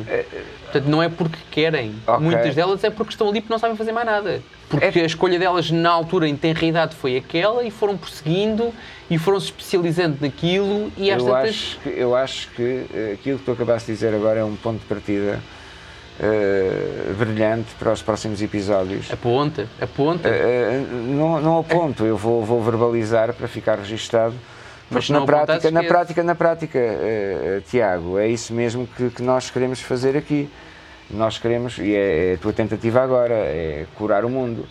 [0.63, 1.95] Portanto, não é porque querem.
[2.08, 2.23] Ok.
[2.23, 4.41] Muitas delas é porque estão ali porque não sabem fazer mais nada.
[4.69, 8.73] Porque É- a escolha delas na altura, em tenra idade, foi aquela e foram prosseguindo
[9.10, 11.49] e foram se especializando naquilo e às Eu tantas.
[11.49, 14.56] acho, que, eu acho que eh, aquilo que tu acabaste de dizer agora é um
[14.56, 15.39] ponto de partida
[16.21, 19.12] eh, brilhante para os próximos episódios.
[19.12, 20.29] Aponta, aponta.
[20.29, 24.36] Eh, não, não aponto, eu vou, vou verbalizar para ficar registado.
[24.91, 29.23] Mas na prática, na prática, na prática, eh, eh, Tiago, é isso mesmo que, que
[29.23, 30.49] nós queremos fazer aqui.
[31.10, 34.67] Nós queremos, e é, é a tua tentativa agora, é curar o mundo.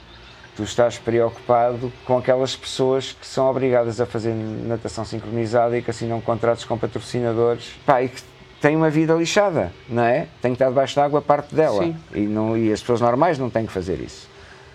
[0.56, 5.90] Tu estás preocupado com aquelas pessoas que são obrigadas a fazer natação sincronizada e que
[5.90, 8.22] assinam contratos com patrocinadores pá, e que
[8.60, 10.26] têm uma vida lixada, não é?
[10.42, 11.82] Tem que estar debaixo da água parte dela.
[11.82, 11.96] Sim.
[12.14, 14.28] E, não, e as pessoas normais não têm que fazer isso.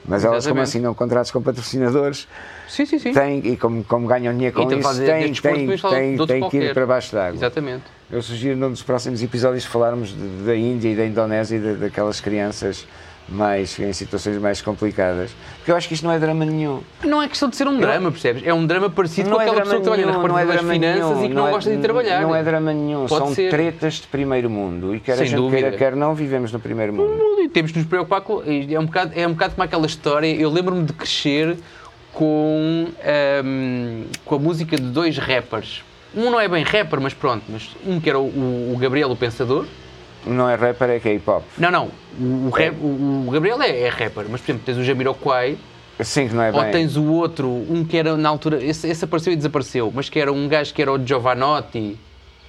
[0.07, 0.63] Mas elas, como Exatamente.
[0.69, 2.27] assinam contratos com patrocinadores,
[2.67, 3.11] Sim, sim, sim.
[3.11, 6.49] têm, e como, como ganham dinheiro com Então isso, fazem têm, têm, de têm, têm
[6.49, 7.35] que ir para baixo da água.
[7.37, 7.83] Exatamente.
[8.11, 11.73] Eu sugiro num dos próximos episódios falarmos de- da Índia e da Indonésia e da-
[11.73, 12.85] daquelas crianças
[13.27, 15.31] mais em situações mais complicadas.
[15.57, 16.81] Porque eu acho que isto não é drama nenhum.
[17.03, 18.43] Não é questão de ser um drama, percebes?
[18.45, 21.09] É um drama parecido com aquela pessoa que trabalha na não é repartição das finanças
[21.17, 22.21] nenhum, e que não, é- gosta de trabalhar.
[22.21, 23.49] Não é drama nenhum, Pode são ser.
[23.49, 24.95] tretas de primeiro mundo.
[24.95, 25.61] E quer a Sem gente dúvida.
[25.61, 27.41] queira, quer não, vivemos no primeiro mundo.
[27.41, 28.41] E temos de nos preocupar com.
[28.45, 30.27] É um bocado, é um bocado como aquela história.
[30.27, 31.57] Eu lembro-me de crescer
[32.13, 35.83] com, ahm, com a música de dois rappers.
[36.15, 37.43] Um não é bem rapper, mas pronto.
[37.49, 39.65] Mas um que era o, o Gabriel, o Pensador.
[40.25, 41.43] Não é rapper, é é hop.
[41.57, 41.89] Não, não.
[42.19, 45.57] O, o rap- o- o Gabriel é, é rapper, mas por exemplo, tens o Jamiroquai,
[46.01, 46.71] Sim, que não é ou bem.
[46.71, 48.63] tens o outro, um que era na altura.
[48.63, 51.97] Esse, esse apareceu e desapareceu, mas que era um gajo que era o Giovanotti.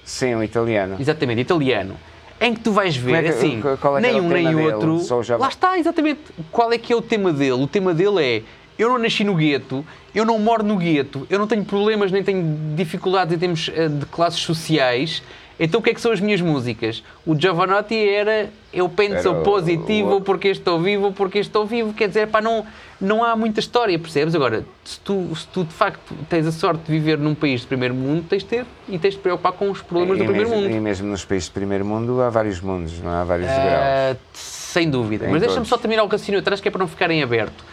[0.03, 0.95] Sim, o italiano.
[0.99, 1.95] Exatamente, italiano.
[2.39, 3.61] Em que tu vais ver, é que- assim,
[3.97, 5.01] é nem um nem outro.
[5.39, 6.19] Lá está, exatamente.
[6.51, 7.53] Qual é que é o tema dele?
[7.53, 8.43] O tema dele é:
[8.77, 12.21] eu não nasci no gueto, eu não moro no gueto, eu não tenho problemas nem
[12.23, 15.23] tenho dificuldades em termos eh, de classes sociais.
[15.59, 17.03] Então o que é que são as minhas músicas?
[17.25, 21.93] O Giovanotti era eu penso Era positivo o- porque estou vivo, porque estou vivo.
[21.93, 22.63] Quer dizer, pá, não,
[23.01, 24.35] não há muita história, percebes?
[24.35, 27.67] Agora, se tu, se tu de facto tens a sorte de viver num país de
[27.67, 30.49] primeiro mundo, tens de ter e tens de preocupar com os problemas e, do primeiro
[30.49, 30.75] mesmo, mundo.
[30.75, 33.67] e mesmo nos países de primeiro mundo há vários mundos, não há vários degraus.
[33.83, 35.25] Ah, sem dúvida.
[35.27, 37.65] Em Mas deixa-me só terminar o raciocínio atrás, que é para não ficar em aberto.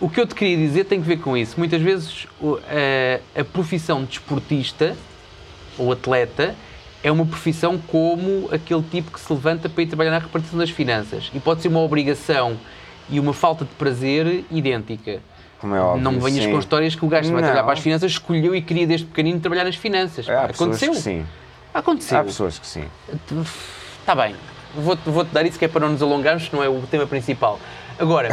[0.00, 1.54] O que eu te queria dizer tem que ver com isso.
[1.56, 2.26] Muitas vezes
[3.34, 4.96] a, a profissão de esportista
[5.76, 6.54] ou atleta
[7.02, 10.70] é uma profissão como aquele tipo que se levanta para ir trabalhar na repartição das
[10.70, 11.30] finanças.
[11.32, 12.56] E pode ser uma obrigação
[13.08, 15.20] e uma falta de prazer idêntica.
[15.60, 16.02] Como é óbvio.
[16.02, 16.52] não me venhas sim.
[16.52, 19.06] com histórias que o gajo que vai trabalhar para as finanças escolheu e queria desde
[19.06, 20.28] pequenino trabalhar nas finanças.
[20.28, 20.92] Há pessoas Aconteceu.
[20.92, 21.26] que sim.
[21.74, 22.18] Aconteceu.
[22.18, 22.84] Há pessoas que sim.
[24.00, 24.36] Está bem,
[24.74, 27.58] vou-te vou-te dar isso que é para não nos alongarmos, não é o tema principal.
[27.98, 28.28] Agora,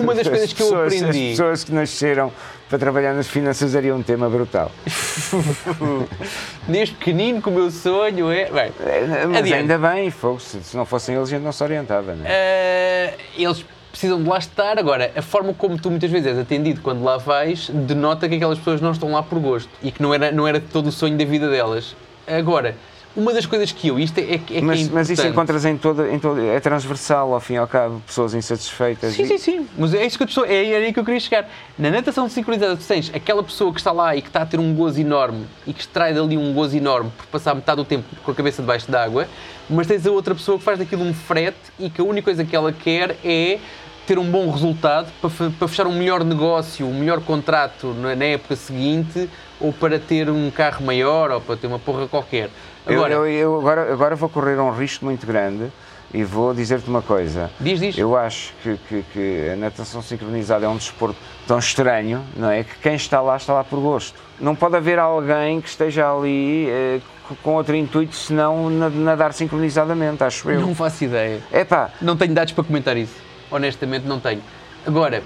[0.00, 1.24] uma das coisas As que eu pessoas- aprendi.
[1.24, 2.32] As pessoas que nasceram
[2.68, 4.70] para trabalhar nas finanças daria um tema brutal.
[6.66, 8.50] Desde pequenino, que o meu sonho é.
[8.50, 9.54] Bem, É, Mas Adiante.
[9.54, 12.28] ainda bem, se, não fossem eles a gente não se orientava, não é?
[12.30, 14.78] eh, eles precisam de lá estar.
[14.78, 18.58] Agora, a forma como tu muitas vezes és atendido quando lá vais denota que aquelas
[18.58, 21.16] pessoas não estão lá por gosto e que não era, não era todo o sonho
[21.18, 21.94] da vida delas.
[22.26, 22.74] Agora,
[23.14, 23.98] uma das coisas que eu.
[23.98, 26.40] Isto é, é, que- é que mas, é mas isso encontras em todo, em todo.
[26.40, 29.14] É transversal, ao fim e ao cabo, pessoas insatisfeitas.
[29.14, 29.68] Sim, e- sim, sim.
[29.76, 31.48] Mas é isso que eu estou, é, é aí que eu queria chegar.
[31.78, 34.58] Na natação sincronizada, tu tens aquela pessoa que está lá e que está a ter
[34.58, 38.04] um gozo enorme e que extrai dali um gozo enorme por passar metade do tempo
[38.24, 39.28] com a cabeça debaixo d'água,
[39.68, 42.44] mas tens a outra pessoa que faz daquilo um frete e que a única coisa
[42.44, 43.58] que ela quer é
[44.06, 48.14] ter um bom resultado para, fe- para fechar um melhor negócio, um melhor contrato na,
[48.16, 49.28] na época seguinte
[49.60, 52.50] ou para ter um carro maior ou para ter uma porra qualquer.
[52.86, 55.70] Eu- Agora, eu, eu agora, agora vou correr um risco muito grande
[56.14, 57.50] E vou dizer-te uma coisa.
[57.58, 57.96] Diz, diz.
[57.96, 62.64] Eu acho que, que- que a natação sincronizada é um desporto tão estranho, não é?
[62.64, 64.18] Que quem está lá está lá por gosto.
[64.38, 69.32] Não pode haver alguém que esteja ali eh, co- com outro intuito senão na- nadar
[69.32, 70.60] sincronizadamente, acho eu.
[70.60, 71.40] Não faço ideia.
[71.50, 73.14] Epá, Não tenho dados para comentar isso.
[73.52, 74.42] Honestamente, não tenho.
[74.86, 75.22] Agora,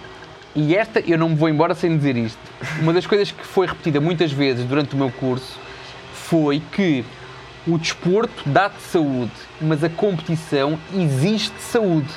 [0.54, 2.38] e esta, eu não me vou embora sem dizer isto.
[2.80, 5.58] Uma das coisas que foi repetida muitas vezes durante o meu curso
[6.12, 7.04] foi que
[7.66, 12.08] o desporto dá-te saúde, mas a competição existe saúde.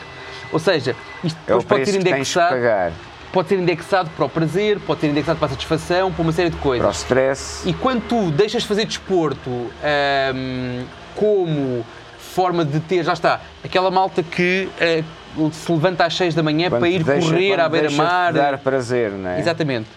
[0.51, 2.91] Ou seja, isto é depois pode preço ser indexado, pagar
[3.31, 6.49] pode ser indexado para o prazer, pode ser indexado para a satisfação, para uma série
[6.49, 6.81] de coisas.
[6.81, 7.67] para o stress.
[7.67, 10.83] E quando tu deixas de fazer desporto ahm,
[11.15, 11.85] como
[12.17, 15.03] forma de ter, já está, aquela malta que ah,
[15.51, 18.33] se levanta às 6 da manhã quando para ir deixa- correr à beira-mar.
[18.33, 19.39] dar prazer, não é?
[19.39, 19.87] Exatamente.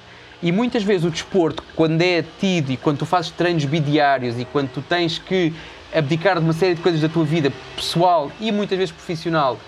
[0.43, 4.45] E muitas vezes o desporto, quando é tido e quando tu fazes treinos bidiários e
[4.45, 5.53] quando tu tens que
[5.95, 9.59] abdicar de uma série de coisas da tua vida pessoal e muitas vezes profissional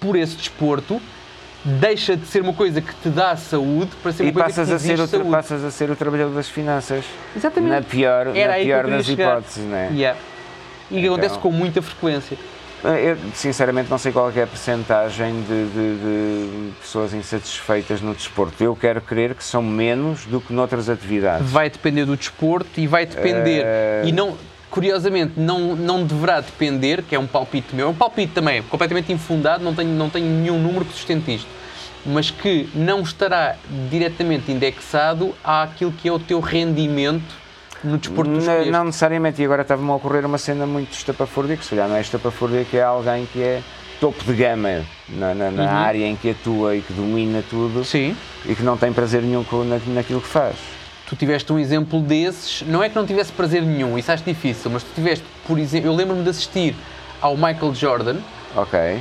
[0.00, 1.00] por esse desporto,
[1.64, 4.68] deixa de ser uma coisa que te dá saúde para ser uma E coisa passas
[4.68, 5.30] que a, ser saúde.
[5.30, 7.04] passas a ser o trabalhador das finanças.
[7.36, 7.70] Exatamente.
[7.72, 9.32] Na pior, Era na pior das chegar.
[9.38, 9.88] hipóteses, não é?
[9.92, 10.18] Yeah.
[10.90, 12.38] E Então- acontece com muita frequência.
[12.84, 18.14] Eu, sinceramente, não sei qual é é a percentagem de, de- de pessoas insatisfeitas no
[18.14, 18.62] desporto.
[18.62, 21.50] Eu quero crer que são menos do que noutras atividades.
[21.50, 23.62] Vai depender do desporto e vai depender.
[23.64, 24.36] Eh, E não,
[24.70, 29.12] curiosamente, não, não deverá depender, que é um palpite meu, é um palpite também, completamente
[29.12, 31.48] infundado, não tenho, não tenho nenhum número que sustente isto,
[32.04, 33.56] mas que não estará
[33.90, 37.34] diretamente indexado àquilo que é o teu rendimento
[37.84, 41.56] no desporto tu Não, não necessariamente, e agora estava-me a ocorrer uma cena muito estapafúrdia,
[41.56, 43.62] que se calhar não é estapafúrdia, que é alguém que é
[44.00, 45.68] topo de gama na, na- na Uhum.
[45.68, 48.14] área em que atua e que domina tudo Sim.
[48.44, 50.56] e que não tem prazer nenhum na, naquilo que faz.
[51.08, 54.70] tu tiveste um exemplo desses, não é que não tivesse prazer nenhum, isso acho difícil,
[54.70, 56.74] mas tu tiveste, por exemplo, eu lembro-me de assistir
[57.20, 58.16] ao Michael Jordan,
[58.56, 59.00] Ok?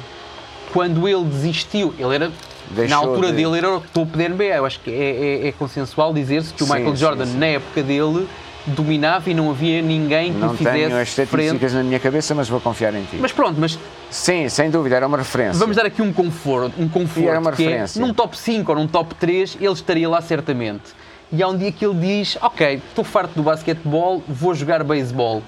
[0.71, 2.31] quando ele desistiu, ele era,
[2.69, 5.47] Deixou na altura de- dele, era o topo da NBA, eu acho que é, é-
[5.47, 7.37] é consensual dizer-se que o Sim, Michael sim, Jordan, sim.
[7.37, 8.27] na época dele,
[8.67, 11.45] dominava e não havia ninguém que Não lhe tenho as fizesse frente.
[11.45, 13.17] estatísticas na minha cabeça, mas vou confiar em ti.
[13.19, 13.77] Mas pronto, mas
[14.09, 15.59] Sim, sem dúvida, era uma referência.
[15.59, 18.01] vamos dar aqui um conforto, um conforto E era uma que é, referência.
[18.01, 20.83] num top 5 ou num top 3, ele estaria lá certamente.
[21.31, 25.41] E há um dia que ele diz, ok, estou farto do basquetebol, vou jogar beisebol.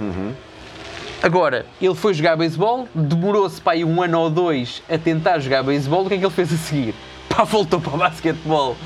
[0.00, 0.32] Uhum.
[1.22, 5.62] Agora, ele foi jogar beisebol, demorou-se para aí um ano ou dois a tentar jogar
[5.62, 6.94] beisebol, o que é que ele fez a seguir?
[7.28, 8.76] Pá, voltou para o basquetebol.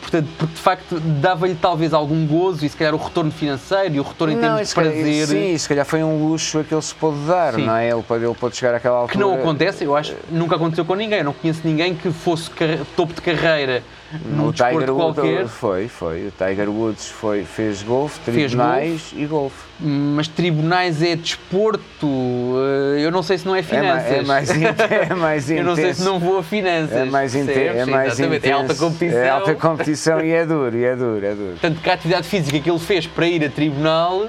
[0.00, 4.00] Portanto, porque de facto dava-lhe talvez algum gozo e se calhar o retorno financeiro e
[4.00, 6.64] o retorno em Não, termos de calhar- prazer Sim, se calhar foi um luxo a
[6.64, 7.66] que ele se pôde dar, Sim.
[7.66, 7.88] não é?
[7.90, 9.12] Ele pode, ele pode chegar àquela altura.
[9.12, 11.18] que não acontece, eu acho, nunca aconteceu com ninguém.
[11.18, 12.50] Eu não conheço ninguém que fosse
[12.94, 13.82] topo de carreira
[14.26, 16.26] num O desporto Tiger Woods qualquer, foi, foi.
[16.28, 19.69] O Tiger Woods foi, fez golfe, Fez tribunais e golfe.
[19.82, 24.10] Mas tribunais é desporto, eh, eu não sei se não é É, ma- finanças.
[24.12, 25.60] é mais, in- é mais intenso.
[25.60, 26.96] eu não sei se não vou a finanças.
[26.96, 28.84] É mais, inte é mais Exatamente, é alta intenso.
[28.84, 29.20] competição.
[29.20, 31.56] É alta competição e é duro, e é duro, é duro.
[31.60, 34.28] Tanto que a atividade física que ele fez para ir a tribunal,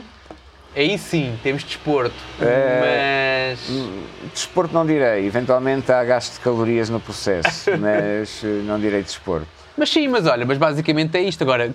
[0.75, 2.15] aí sim, temos desporto.
[2.41, 3.55] É.
[3.57, 3.59] Mas.
[4.33, 9.47] Desporto não direi, eventualmente há gasto de calorias no processo, mas eh, não direi desporto.
[9.77, 11.41] Mas sim, mas olha, mas basicamente é isto.
[11.43, 11.73] Agora,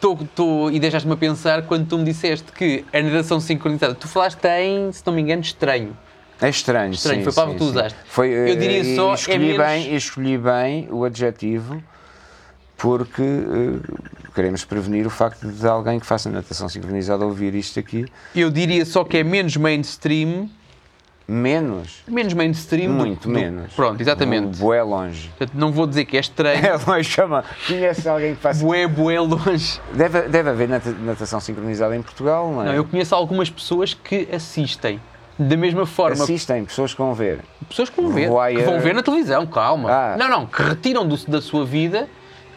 [0.00, 4.06] tô, tô, e deixaste-me a pensar quando tu me disseste que a natação sincronizada, tu
[4.08, 5.96] falaste em, se não me engano, estranho.
[6.40, 7.78] É estranho, Estranho, sim, foi a palavra sim, que tu sim.
[7.78, 7.98] usaste.
[8.06, 11.82] Foi, Eu eh, diria só, é escolhi menos- bem, escolhi bem o adjetivo
[12.76, 18.06] porque eh, queremos prevenir o facto de alguém que faça natação sincronizada ouvir isto aqui
[18.34, 20.48] Eu diria só que é menos mainstream.
[21.26, 22.88] Menos, Menos mainstream.
[22.88, 23.72] do- muito do- menos.
[23.74, 24.58] Pronto, exatamente.
[24.58, 25.28] Bué longe.
[25.36, 26.64] Portanto, não vou dizer que é estranho.
[26.64, 27.44] É longe, chama.
[27.66, 28.64] Conhece alguém que faça.
[28.64, 29.80] Bué, bué longe.
[29.94, 32.66] Deve, deve haver nata- natação sincronizada em Portugal, não é?
[32.66, 35.00] Não, eu conheço algumas pessoas que assistem.
[35.38, 37.40] Da mesma forma, Assistem, pessoas que vão ver.
[37.66, 39.90] pessoas que vão ver, que vão ver na televisão, calma.
[39.90, 40.16] Ah.
[40.18, 42.06] Não, não, que retiram do- da sua vida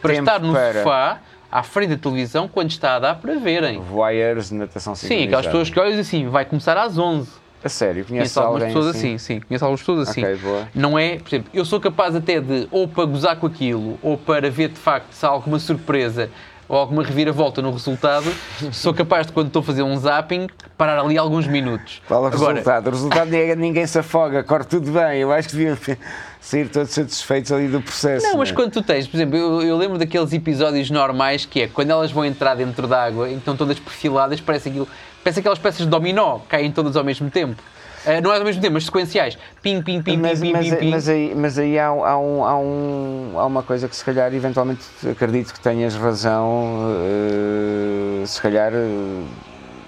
[0.01, 3.35] para Tempo estar no para- sofá, à frente da televisão, quando está a dar para
[3.39, 3.79] verem.
[3.79, 5.25] Voyeurs de natação Sim, sincronizada.
[5.37, 7.29] aquelas pessoas que olham e dizem assim, vai começar às 11.
[7.65, 10.23] A sério, conheço algumas pessoas assim, sim, conheço algumas pessoas assim.
[10.23, 10.67] Ok, boa.
[10.75, 14.15] Não é, por exemplo, eu sou capaz até de, ou para gozar com aquilo, ou
[14.15, 16.29] para ver de facto se há alguma surpresa
[16.67, 18.25] ou alguma reviravolta no resultado,
[18.71, 20.47] sou capaz de, quando estou a fazer um zapping,
[20.77, 22.01] parar ali alguns minutos.
[22.07, 22.87] Qual é o Agora, resultado?
[22.87, 25.19] O resultado é ninguém se afoga, corre tudo bem.
[25.19, 25.77] Eu acho que deviam
[26.41, 28.25] sair todos satisfeitos ali do processo.
[28.25, 28.53] Não, mas é?
[28.53, 32.11] quando tu tens, por exemplo, eu, eu lembro daqueles episódios normais que é quando elas
[32.11, 34.87] vão entrar dentro da água e estão todas perfiladas, parece aquilo,
[35.23, 37.61] parece aquelas peças de dominó, caem todas ao mesmo tempo.
[38.05, 39.37] Ah, não é ao mesmo tempo, mas sequenciais.
[39.61, 40.89] Pim, pim, pim, mas, pim, pim, mas, pim, pim.
[40.91, 44.33] mas aí, mas aí há, há um, há, um, há uma coisa que se calhar
[44.33, 46.79] eventualmente acredito que tenhas razão,
[48.21, 49.23] eh, se calhar eh,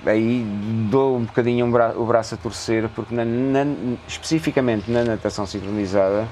[0.06, 0.44] aí
[0.90, 3.66] dou um bocadinho um bra o braço a torcer, porque na, na,
[4.08, 6.28] especificamente na natação sincronizada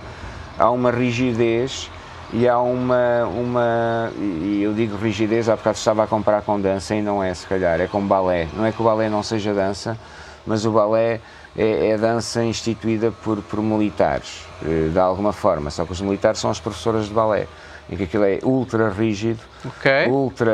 [0.57, 1.89] há uma rigidez
[2.33, 6.95] e há uma, uma e eu digo rigidez, há bocado estava a comparar com dança
[6.95, 8.47] e não é se calhar, é com balé.
[8.53, 9.97] Não é que o balé não seja dança,
[10.45, 11.21] mas o balé
[11.57, 16.39] é, é dança instituída por, por militares, eh, de alguma forma, só que os militares
[16.39, 17.47] são as professoras de balé
[17.89, 20.07] em que aquilo é ultra rígido, Ok.
[20.07, 20.51] ultra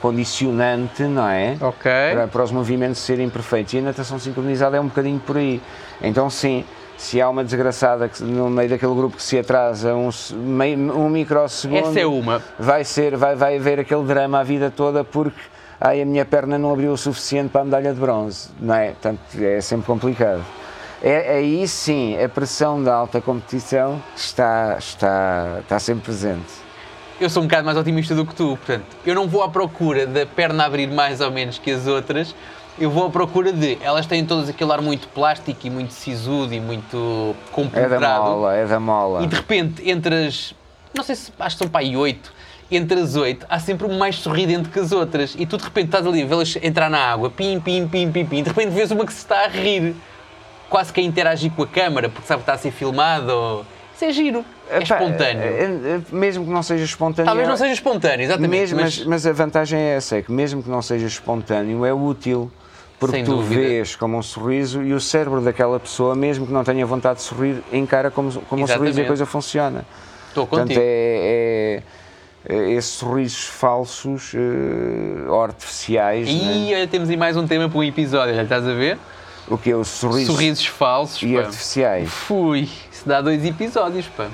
[0.00, 1.56] condicionante, não é?
[1.60, 1.90] Ok.
[2.12, 3.74] Para, para os movimentos serem perfeitos.
[3.74, 5.60] E a natação sincronizada é um bocadinho por aí.
[6.00, 6.64] Então, sim,
[6.96, 11.08] se há uma desgraçada que, no meio daquele grupo que se atrasa um, meio, um
[11.08, 12.40] microsegundo, Essa é uma.
[12.56, 15.40] vai, ser, vai, vai haver aquele drama a vida toda porque
[15.80, 18.88] ai, a minha perna não abriu o suficiente para a medalha de bronze, não é?
[18.90, 20.44] Portanto, é sempre complicado.
[21.02, 26.64] É, aí sim, a pressão da alta competição está, está, está sempre presente.
[27.20, 30.06] Eu sou um bocado mais otimista do que tu, portanto, eu não vou à procura
[30.06, 32.34] da perna abrir mais ou menos que as outras,
[32.78, 33.78] eu vou à procura de.
[33.82, 38.24] Elas têm todas aquele ar muito plástico e muito sisudo e muito É da compenetrado.
[38.24, 39.22] mola, é da mola.
[39.22, 40.54] E de repente, entre as.
[40.92, 42.32] Não sei se acho que são para aí oito.
[42.76, 45.34] Entre as oito, há sempre uma mais sorridente que as outras.
[45.38, 48.24] E tu de repente estás ali a vê-las entrar na água, pim, pim, pim, pim,
[48.26, 48.42] pim.
[48.42, 49.94] De repente vês uma que se está a rir,
[50.68, 53.30] quase que a interagir com a câmara, porque sabe que está a ser filmado.
[53.32, 53.66] Ou...
[53.94, 55.42] Isso é giro, é Epá, espontâneo.
[55.42, 57.26] é- é- Mesmo que não seja espontâneo.
[57.26, 58.50] Talvez não é- seja espontâneo, exatamente.
[58.50, 61.84] mesmo, mas, mas, mas a vantagem é essa, é que mesmo que não seja espontâneo,
[61.84, 62.50] é útil.
[62.98, 63.60] Porque Sem tu dúvida.
[63.60, 67.24] vês como um sorriso e o cérebro daquela pessoa, mesmo que não tenha vontade de
[67.24, 69.84] sorrir, encara como, como um sorriso e a coisa funciona.
[70.28, 70.80] estou Portanto, contigo.
[70.82, 71.82] é- é
[72.48, 76.28] esses sorrisos falsos eh, ou artificiais.
[76.28, 76.76] E né?
[76.76, 78.98] olha, temos aí mais um tema para um episódio, já estás a ver?
[79.48, 81.22] O que é os sorrisos, Sorrisos falsos.
[81.22, 81.40] e pá.
[81.40, 82.08] artificiais.
[82.10, 84.28] Fui, isso dá dois episódios, pá.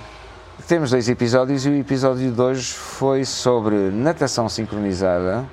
[0.66, 5.44] Temos dois episódios e o episódio de hoje foi sobre natação sincronizada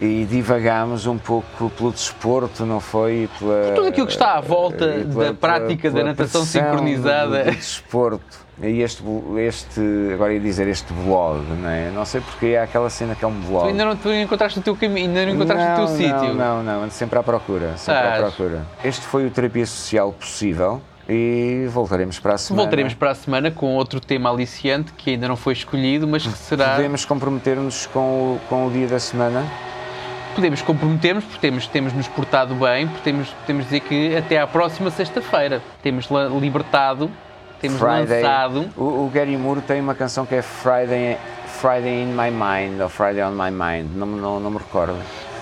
[0.00, 3.28] e divagámos um pouco pelo desporto, não foi?
[3.38, 7.44] Pela, Tudo aquilo que está à volta eh, da prática da natação sincronizada.
[7.44, 8.44] Do, do desporto.
[8.62, 9.02] E este,
[9.38, 9.80] este,
[10.12, 11.90] agora ia dizer este blog, não é?
[11.90, 13.64] Não sei porque há aquela cena que é um blog.
[13.64, 16.34] Tu ainda não, tu encontraste o teu caminho, ainda não encontraste o teu Não, sítio.
[16.34, 18.34] Não, não, ando sempre à procura, sempre à Estás.
[18.34, 18.64] procura.
[18.84, 22.62] Este foi o terapia social possível e voltaremos para a semana.
[22.62, 26.38] Voltaremos para a semana com outro tema aliciante que ainda não foi escolhido, mas que
[26.38, 26.76] será.
[26.76, 29.44] Podemos comprometer-nos com o, com o dia da semana?
[30.34, 34.46] Podemos comprometermos, porque temos, temos nos portado bem, porque temos, temos dizer que até à
[34.46, 36.08] próxima sexta-feira temos
[36.40, 37.10] libertado,
[37.60, 37.80] temos
[38.22, 38.70] lançado.
[38.76, 41.16] O, o Gary Moore tem uma canção que é Friday,
[41.46, 44.96] Friday in My Mind, ou Friday on My Mind, não, me- não, não me recordo.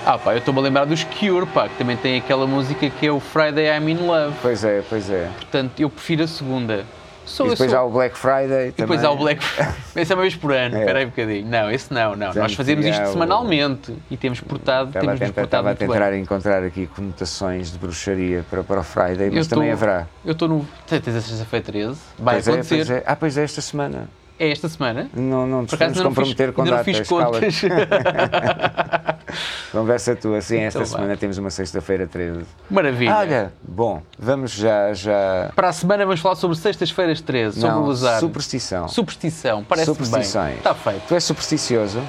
[0.05, 3.07] Ah pá, eu estou-me a lembrar dos Cure, pá, que também tem aquela música que
[3.07, 4.35] é o Friday I'm in Love.
[4.43, 5.29] Pois é, pois é.
[5.37, 6.85] Portanto, eu prefiro a segunda.
[7.25, 9.07] Sou, E depois sou- há o Black Friday E depois também.
[9.07, 9.41] há o Black
[9.97, 10.81] Esse é uma vez por ano, É.
[10.81, 11.49] espera aí um bocadinho.
[11.49, 12.35] Não, esse não, não.
[12.35, 15.75] Nós fazemos isto o- semanalmente e temos portado, Estava a temos nos tentar, estava a
[15.75, 16.21] tentar bem.
[16.23, 20.07] encontrar aqui conotações de bruxaria para, para o Friday, mas Eu também estou- haverá.
[20.25, 20.67] Eu estou no.
[20.87, 21.99] Tens a sexta-feira 13?
[22.19, 22.77] Vai pois é, acontecer.
[22.77, 23.03] pois é.
[23.07, 24.09] Ah, pois é, esta semana.
[24.39, 25.09] É esta semana?
[25.15, 26.99] Não, não nos podemos não fiz, comprometer com ainda não datas.
[26.99, 27.63] fiz contas.
[29.71, 30.97] Conversa tua, sim, esta Então vá.
[30.99, 32.41] semana temos uma sexta-feira 13.
[32.71, 33.17] Maravilha.
[33.17, 35.51] Olha, bom, vamos já, já...
[35.55, 38.21] Para a semana vamos falar sobre sextas-feiras 13, sobre Não, azar.
[38.21, 38.89] superstição.
[38.89, 39.95] Superstição, parece bem.
[40.05, 40.57] Superstições.
[40.59, 41.03] Está feito.
[41.09, 42.03] Tu és supersticioso?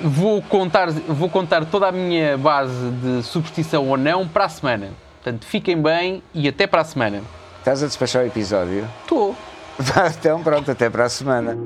[0.00, 4.90] Vou contar, vou contar toda a minha base de superstição ou não para a semana.
[5.22, 7.20] Portanto, fiquem bem e até para a semana.
[7.60, 8.88] Estás a despachar o episódio?
[9.02, 9.34] Estou.
[10.18, 11.56] Então pronto, até para a semana.